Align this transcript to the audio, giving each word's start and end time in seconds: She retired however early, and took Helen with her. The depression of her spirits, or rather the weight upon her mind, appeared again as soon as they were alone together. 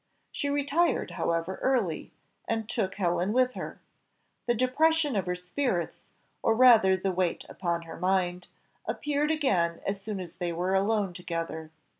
She 0.31 0.49
retired 0.49 1.11
however 1.11 1.59
early, 1.61 2.11
and 2.47 2.67
took 2.67 2.95
Helen 2.95 3.33
with 3.33 3.53
her. 3.53 3.79
The 4.47 4.55
depression 4.55 5.15
of 5.15 5.27
her 5.27 5.35
spirits, 5.35 6.05
or 6.41 6.55
rather 6.55 6.97
the 6.97 7.11
weight 7.11 7.45
upon 7.47 7.83
her 7.83 7.97
mind, 7.99 8.47
appeared 8.87 9.29
again 9.29 9.79
as 9.85 10.01
soon 10.01 10.19
as 10.19 10.33
they 10.33 10.51
were 10.53 10.73
alone 10.73 11.13
together. 11.13 11.69